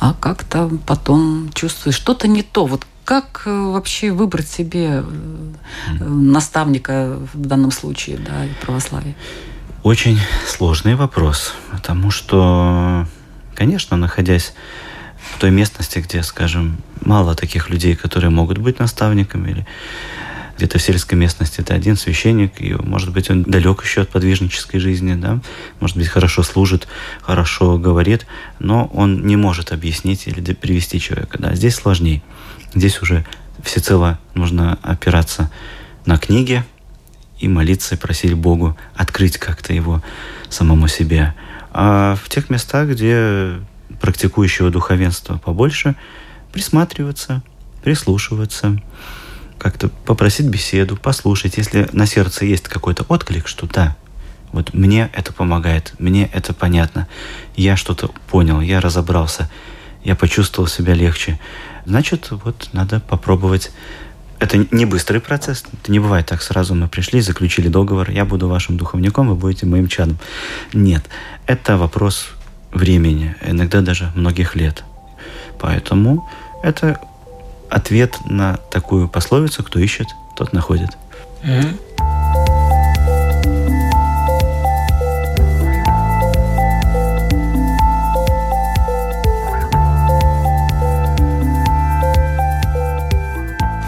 [0.00, 2.64] а как-то потом чувствуешь что-то не то.
[2.64, 9.14] Вот как э, вообще выбрать себе э, наставника в данном случае, да, православия?
[9.82, 13.06] Очень сложный вопрос, потому что,
[13.54, 14.54] конечно, находясь
[15.34, 19.66] в той местности, где, скажем, мало таких людей, которые могут быть наставниками, или
[20.60, 24.78] где-то в сельской местности это один священник, и, может быть, он далек еще от подвижнической
[24.78, 25.40] жизни, да,
[25.80, 26.86] может быть, хорошо служит,
[27.22, 28.26] хорошо говорит,
[28.58, 32.22] но он не может объяснить или привести человека, да, здесь сложнее.
[32.74, 33.24] Здесь уже
[33.64, 35.50] всецело нужно опираться
[36.04, 36.62] на книги
[37.38, 40.02] и молиться, и просить Богу открыть как-то его
[40.50, 41.34] самому себе.
[41.72, 43.54] А в тех местах, где
[43.98, 45.96] практикующего духовенства побольше,
[46.52, 47.42] присматриваться,
[47.82, 48.78] прислушиваться,
[49.60, 51.58] как-то попросить беседу, послушать.
[51.58, 53.96] Если на сердце есть какой-то отклик, что да,
[54.52, 57.06] вот мне это помогает, мне это понятно,
[57.56, 59.50] я что-то понял, я разобрался,
[60.02, 61.38] я почувствовал себя легче,
[61.84, 63.70] значит, вот надо попробовать
[64.40, 65.64] это не быстрый процесс.
[65.70, 69.66] Это не бывает так сразу мы пришли, заключили договор, я буду вашим духовником, вы будете
[69.66, 70.18] моим чадом.
[70.72, 71.04] Нет,
[71.46, 72.30] это вопрос
[72.72, 74.82] времени, иногда даже многих лет.
[75.58, 76.26] Поэтому
[76.62, 76.98] это
[77.70, 80.90] ответ на такую пословицу «кто ищет, тот находит».
[81.42, 81.78] Мгм.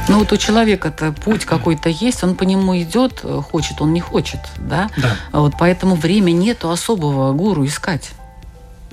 [0.08, 4.00] Ну вот у человека-то путь какой-то есть, он по нему идет, э, хочет он не
[4.00, 4.90] хочет, да?
[4.98, 5.16] Да.
[5.32, 8.10] Вот поэтому времени нету особого гуру искать.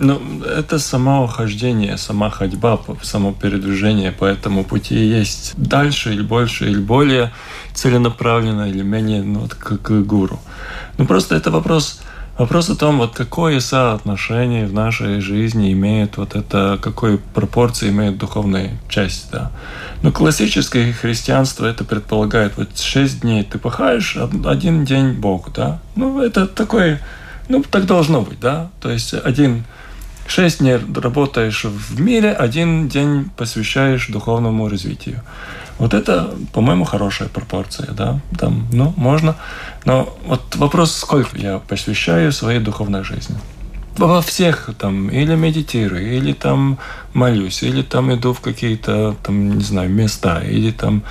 [0.02, 6.70] Ну, это само хождение, сама ходьба, само передвижение по этому пути есть дальше или больше,
[6.72, 7.32] или более
[7.74, 10.40] целенаправленно, или менее, ну, вот как и гуру.
[10.98, 12.00] Ну, просто это вопрос,
[12.38, 18.18] вопрос о том, вот какое соотношение в нашей жизни имеет вот это, какой пропорции имеет
[18.18, 19.52] духовная часть, да.
[20.02, 25.82] Ну, классическое христианство это предполагает, вот шесть дней ты пахаешь, од- один день Богу, да.
[25.98, 27.02] Ну, это такое,
[27.50, 28.70] ну, так должно быть, да.
[28.80, 29.66] То есть один
[30.30, 35.24] Шесть дней работаешь в мире, один день посвящаешь духовному развитию.
[35.80, 38.20] Вот это, по-моему, хорошая пропорция, да.
[38.38, 39.36] Там, ну, можно.
[39.86, 43.38] Но вот вопрос, сколько я посвящаю своей духовной жизни.
[43.98, 46.78] Во всех там или медитирую, или там
[47.14, 51.02] молюсь, или там иду в какие-то там, не знаю, места, или там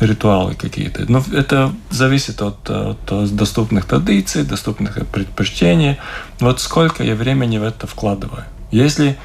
[0.00, 1.04] ритуалы какие-то.
[1.12, 5.98] Но это зависит от, от доступных традиций, доступных предпочтений.
[6.40, 8.44] Вот сколько я времени в это вкладываю.
[8.72, 9.16] Если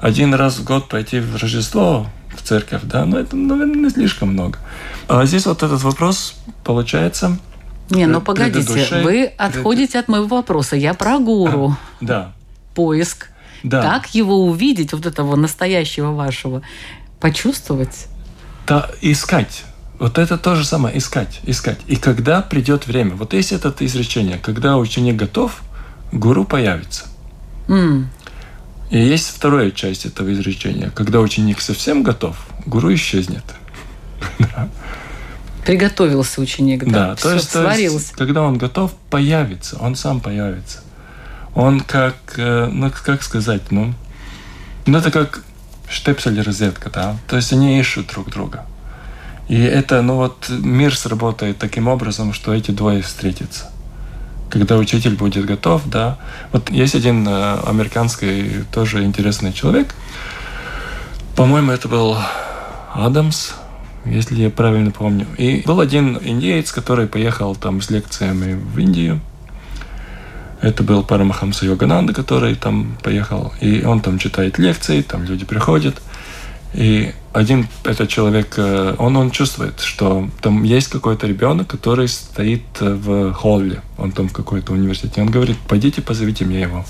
[0.00, 2.06] один раз в год пойти в Рождество
[2.36, 4.58] в церковь, да, ну это, наверное, не слишком много.
[5.06, 7.38] А здесь вот этот вопрос получается.
[7.90, 10.74] Не, ну погодите, вы отходите от моего вопроса.
[10.74, 11.76] Я про гуру.
[12.00, 12.32] Да,
[12.74, 13.28] Поиск.
[13.62, 13.82] да.
[13.82, 16.62] Как его увидеть, вот этого настоящего вашего?
[17.20, 18.08] Почувствовать?
[18.66, 19.64] Да, искать.
[19.98, 21.78] Вот это то же самое, искать, искать.
[21.86, 25.62] И когда придет время, вот есть это изречение, когда ученик готов,
[26.12, 27.04] гуру появится.
[27.68, 28.10] М,
[28.90, 33.44] И есть вторая часть этого изречения, когда ученик совсем готов, гуру исчезнет.
[35.64, 37.08] Приготовился ученик, да.
[37.08, 38.14] Да, Всё, то есть, то есть, сварился.
[38.14, 40.80] когда он готов, появится, он сам появится.
[41.54, 43.92] Он как, э, ну как сказать, ну,
[44.84, 45.42] ну это как
[45.88, 48.66] штепсель и розетка, да, то есть они ищут друг друга.
[49.48, 53.70] И это, ну вот мир сработает таким образом, что эти двое встретятся.
[54.50, 56.18] Когда учитель будет готов, да.
[56.52, 59.94] Вот есть один э, американский тоже интересный человек.
[61.34, 62.16] По-моему, это был
[62.94, 63.52] Адамс,
[64.04, 65.26] если я правильно помню.
[65.36, 69.20] И был один индеец, который поехал там с лекциями в Индию.
[70.62, 73.52] Это был Парамахамса Йогананда, который там поехал.
[73.60, 76.00] И он там читает лекции, там люди приходят.
[76.76, 82.64] И один этот человек, э, он, он чувствует, что там есть какой-то ребенок, который стоит
[82.80, 85.22] э, в холле, он там в какой-то университете.
[85.22, 86.84] Он говорит, пойдите, позовите мне его.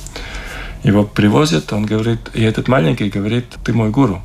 [0.82, 4.22] Его привозят, он говорит, и этот маленький говорит, ты мой гуру.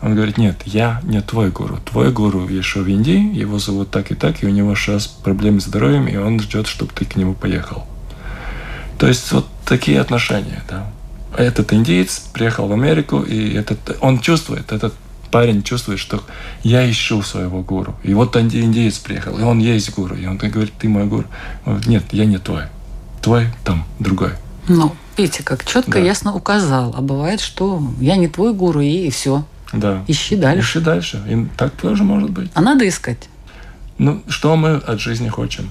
[0.00, 1.78] Он говорит, нет, я не твой гуру.
[1.84, 5.60] Твой гуру еще в Индии, его зовут так и так, и у него сейчас проблемы
[5.60, 7.84] с здоровьем, и он ждет, чтобы ты к нему поехал.
[8.96, 10.86] То есть вот такие отношения, да.
[11.36, 14.94] А Этот индиец приехал в Америку, и этот, он чувствует, этот
[15.30, 16.22] парень чувствует, что
[16.64, 17.94] я ищу своего гуру.
[18.02, 20.16] И вот инди- индиец приехал, и он есть гуру.
[20.16, 21.26] И он говорит, ты мой гуру.
[21.64, 22.64] Он говорит, нет, я не твой.
[23.22, 24.32] Твой там, другой.
[24.66, 25.98] Ну, видите, как четко, Да.
[26.00, 26.94] ясно указал.
[26.96, 29.44] А бывает, что я не твой гуру, и все.
[29.72, 30.02] Да.
[30.08, 30.62] Ищи дальше.
[30.62, 31.22] Ищи дальше.
[31.28, 32.50] И так тоже может быть.
[32.54, 33.28] А надо искать.
[33.98, 35.70] Ну, что мы от жизни хотим?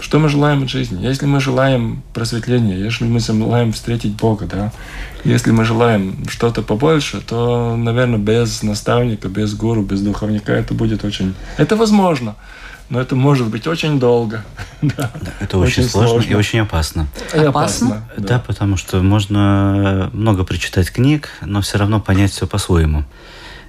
[0.00, 1.04] Что мы желаем от жизни?
[1.04, 4.72] Если мы желаем просветления, если мы желаем встретить Бога, да,
[5.24, 11.04] если мы желаем что-то побольше, то, наверное, без наставника, без гуру, без духовника это будет
[11.04, 11.34] очень...
[11.58, 12.36] Это возможно,
[12.88, 14.44] но это может быть очень долго.
[14.82, 15.10] Да,
[15.40, 17.06] Это очень, сложно, и очень опасно.
[17.34, 18.02] И Опасно?
[18.16, 18.38] Да.
[18.38, 23.04] потому что можно много прочитать книг, но все равно понять все по-своему.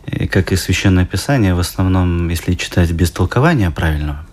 [0.05, 4.25] И как и Священное Писание, в основном, если читать без толкования правильного,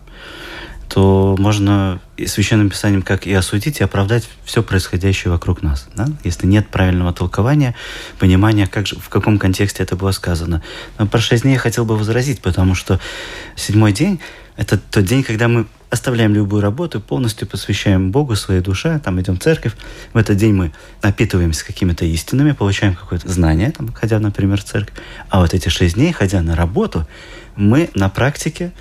[0.99, 5.87] то можно и Священным Писанием как и осудить, и оправдать все происходящее вокруг нас.
[5.95, 6.09] Да?
[6.25, 7.77] Если нет правильного толкования,
[8.19, 10.61] понимания, как же, в каком контексте это было сказано.
[10.99, 12.99] Но про шесть дней я хотел бы возразить, потому что
[13.55, 14.19] седьмой день–
[14.57, 19.37] это тот день, когда мы оставляем любую работу, полностью посвящаем Богу, своей душе, там идем
[19.37, 19.75] в церковь.
[20.13, 24.97] В этот день мы напитываемся какими-то истинами, получаем какое-то знание, там, ходя, например, в церковь.
[25.29, 27.07] А вот эти шесть дней, ходя на работу,
[27.55, 28.73] мы на практике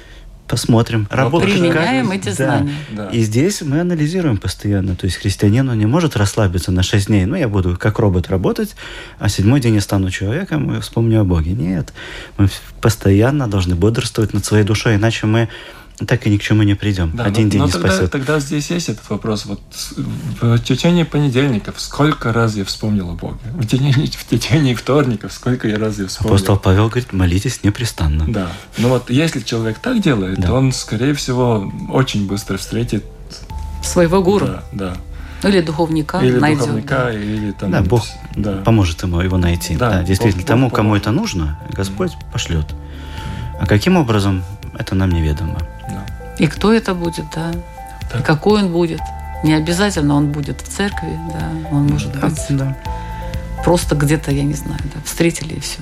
[0.47, 2.31] посмотрим, работает Применяем как- эти Да.
[2.33, 2.73] знания.
[2.91, 3.07] Да.
[3.09, 4.95] И здесь мы анализируем постоянно.
[4.95, 7.25] То есть христианин он не может расслабиться на 6 дней.
[7.25, 8.75] Ну, я буду как робот работать,
[9.19, 11.51] а седьмой день я стану человеком и вспомню о Боге.
[11.51, 11.93] Нет.
[12.37, 12.49] Мы
[12.81, 15.49] постоянно должны бодрствовать над своей душой, иначе мы
[16.05, 17.11] так и ни к чему не придем.
[17.15, 18.11] Да, Один но, день но не тогда, спасет.
[18.11, 19.45] тогда здесь есть этот вопрос.
[19.47, 19.59] Вот
[20.41, 23.39] в течение понедельников сколько раз я вспомнил о Боге?
[23.45, 26.35] В течение, в течение вторников сколько я раз я вспомнил?
[26.35, 28.25] Апостол Павел говорит, молитесь непрестанно.
[28.27, 28.51] Да.
[28.77, 30.53] Но вот если человек так делает, Да.
[30.53, 33.03] он, скорее всего, очень быстро встретит...
[33.83, 34.97] Своего гуру Да,
[35.41, 35.49] да.
[35.49, 36.59] или духовника Или найдет.
[36.61, 37.13] духовника, да.
[37.13, 37.71] или там...
[37.71, 38.03] Да, Бог
[38.35, 38.57] да.
[38.63, 39.75] поможет ему его найти.
[39.77, 41.03] Да, Да, действительно, Бог- тому, Бог кому поможет.
[41.03, 42.65] это нужно, Господь пошлет.
[43.59, 44.43] А каким образом,
[44.77, 45.57] это нам неведомо.
[46.39, 47.51] И кто это будет, да.
[48.11, 48.19] Да.
[48.19, 49.01] И какой он будет.
[49.43, 51.49] Не обязательно он будет в церкви, да.
[51.71, 52.75] Он может Да, быть да.
[53.63, 55.79] просто где-то, я не знаю, да, встретили и все.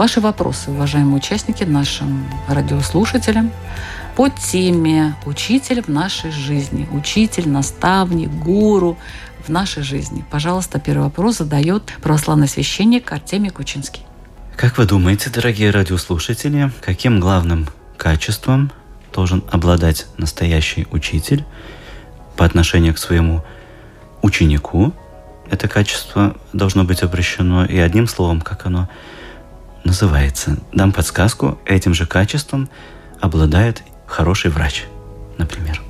[0.00, 3.52] Ваши вопросы, уважаемые участники, нашим радиослушателям
[4.16, 8.96] по теме «Учитель в нашей жизни», «Учитель, наставник, гуру
[9.44, 10.24] в нашей жизни».
[10.30, 14.00] Пожалуйста, первый вопрос задает православный священник Артемий Кучинский.
[14.56, 18.72] Как вы думаете, дорогие радиослушатели, каким главным качеством
[19.12, 21.44] должен обладать настоящий учитель
[22.38, 23.44] по отношению к своему
[24.22, 24.94] ученику?
[25.50, 28.88] Это качество должно быть обращено и одним словом, как оно
[29.84, 30.58] называется.
[30.72, 32.68] Дам подсказку, этим же качеством
[33.20, 34.84] обладает хороший врач,
[35.38, 35.82] например.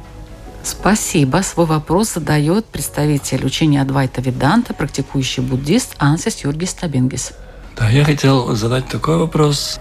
[0.63, 1.39] Спасибо.
[1.39, 7.33] Свой вопрос задает представитель учения Адвайта Веданта, практикующий буддист Ансис Юргис Табингис.
[7.77, 9.81] Да, я хотел задать такой вопрос.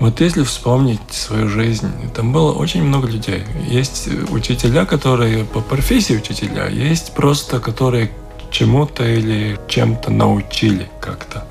[0.00, 3.44] Вот если вспомнить свою жизнь, там было очень много людей.
[3.66, 8.10] Есть учителя, которые по профессии учителя, есть просто, которые
[8.50, 11.46] чему-то или чем-то научили как-то.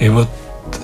[0.00, 0.28] И вот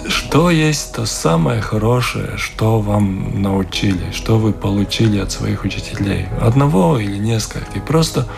[0.09, 6.27] что есть то самое хорошее, что вам научили, что вы получили от своих учителей?
[6.41, 7.79] Одного или несколько?
[7.79, 8.29] И просто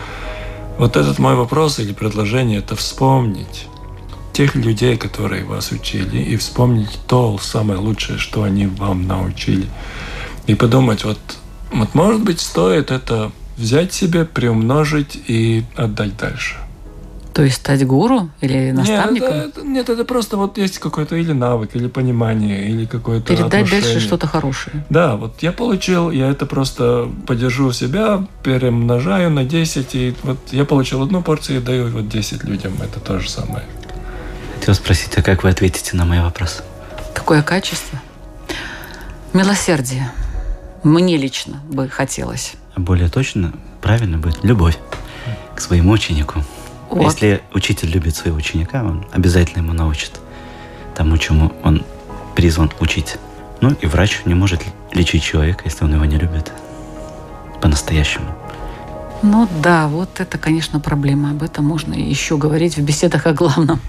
[0.77, 3.67] вот этот мой вопрос или предложение– это вспомнить
[4.33, 9.67] тех людей, которые вас учили, и вспомнить то самое лучшее, что они вам научили.
[10.47, 11.19] И подумать, вот,
[11.71, 16.57] вот может быть, стоит это взять себе, приумножить и отдать дальше.
[17.35, 19.33] То есть стать гуру или наставником?
[19.35, 23.51] Нет это, нет, это просто вот есть какой-то или навык, или понимание, или какое-то Передать
[23.51, 23.99] дальше отношение.
[23.99, 24.85] что-то хорошее.
[24.89, 30.37] Да, вот я получил, я это просто подержу у себя, перемножаю на 10, и вот
[30.51, 32.71] я получил одну порцию и даю вот 10 людям.
[32.81, 33.65] Это то же самое.
[34.57, 36.63] Хотел спросить, а как вы ответите на мой вопрос?
[37.13, 38.01] Какое качество?
[39.33, 40.09] Милосердие.
[40.83, 42.53] Мне лично бы хотелось.
[42.75, 44.77] А более точно, правильно будет любовь
[45.53, 46.45] к своему ученику.
[46.95, 47.03] Вот.
[47.03, 50.11] Если учитель любит своего ученика, он обязательно ему научит
[50.95, 51.83] тому, чему он
[52.35, 53.17] призван учить.
[53.59, 54.61] Ну и врач не может
[54.93, 56.53] лечить человека, если он его не любит
[57.61, 58.27] по-настоящему.
[59.23, 61.31] Ну да, вот это, конечно, проблема.
[61.31, 63.81] Об этом можно еще говорить в беседах о главном.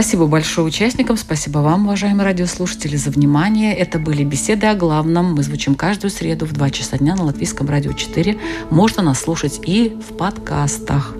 [0.00, 3.74] Спасибо большое участникам, спасибо вам, уважаемые радиослушатели, за внимание.
[3.74, 5.34] Это были беседы о главном.
[5.34, 8.38] Мы звучим каждую среду в 2 часа дня на Латвийском радио 4.
[8.70, 11.16] Можно нас слушать и в подкастах.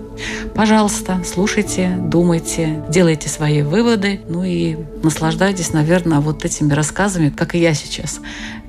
[0.55, 7.59] Пожалуйста, слушайте, думайте, делайте свои выводы, ну и наслаждайтесь, наверное, вот этими рассказами, как и
[7.59, 8.21] я сейчас,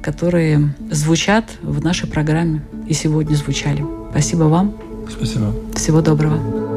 [0.03, 3.87] которые звучат в нашей программе и сегодня звучали.
[4.11, 4.75] Спасибо вам.
[5.09, 5.55] Спасибо.
[5.77, 6.70] Всего доброго.